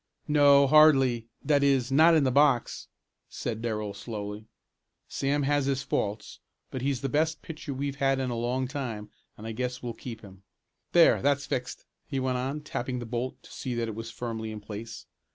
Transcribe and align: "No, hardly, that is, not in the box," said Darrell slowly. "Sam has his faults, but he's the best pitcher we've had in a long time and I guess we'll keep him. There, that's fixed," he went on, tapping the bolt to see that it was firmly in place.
"No, 0.27 0.65
hardly, 0.65 1.27
that 1.43 1.61
is, 1.61 1.91
not 1.91 2.15
in 2.15 2.23
the 2.23 2.31
box," 2.31 2.87
said 3.29 3.61
Darrell 3.61 3.93
slowly. 3.93 4.47
"Sam 5.07 5.43
has 5.43 5.67
his 5.67 5.83
faults, 5.83 6.39
but 6.71 6.81
he's 6.81 7.01
the 7.01 7.07
best 7.07 7.43
pitcher 7.43 7.71
we've 7.71 7.97
had 7.97 8.19
in 8.19 8.31
a 8.31 8.35
long 8.35 8.67
time 8.67 9.11
and 9.37 9.45
I 9.45 9.51
guess 9.51 9.83
we'll 9.83 9.93
keep 9.93 10.21
him. 10.21 10.41
There, 10.93 11.21
that's 11.21 11.45
fixed," 11.45 11.85
he 12.07 12.19
went 12.19 12.39
on, 12.39 12.61
tapping 12.61 12.97
the 12.97 13.05
bolt 13.05 13.43
to 13.43 13.51
see 13.51 13.75
that 13.75 13.87
it 13.87 13.93
was 13.93 14.09
firmly 14.09 14.51
in 14.51 14.59
place. 14.59 15.05